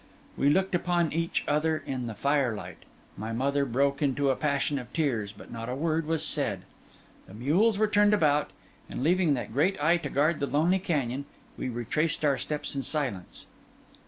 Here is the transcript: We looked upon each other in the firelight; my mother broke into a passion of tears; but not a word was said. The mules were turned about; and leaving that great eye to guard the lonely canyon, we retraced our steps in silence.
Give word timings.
We 0.35 0.49
looked 0.49 0.73
upon 0.73 1.13
each 1.13 1.43
other 1.47 1.83
in 1.85 2.07
the 2.07 2.15
firelight; 2.15 2.85
my 3.15 3.31
mother 3.33 3.65
broke 3.65 4.01
into 4.01 4.31
a 4.31 4.35
passion 4.35 4.79
of 4.79 4.91
tears; 4.93 5.31
but 5.31 5.51
not 5.51 5.69
a 5.69 5.75
word 5.75 6.07
was 6.07 6.25
said. 6.25 6.63
The 7.27 7.35
mules 7.35 7.77
were 7.77 7.85
turned 7.87 8.15
about; 8.15 8.49
and 8.89 9.03
leaving 9.03 9.35
that 9.35 9.53
great 9.53 9.79
eye 9.79 9.97
to 9.97 10.09
guard 10.09 10.39
the 10.39 10.47
lonely 10.47 10.79
canyon, 10.79 11.25
we 11.55 11.69
retraced 11.69 12.25
our 12.25 12.39
steps 12.39 12.73
in 12.75 12.81
silence. 12.81 13.45